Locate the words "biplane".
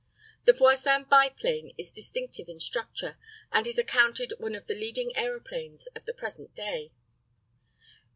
1.03-1.75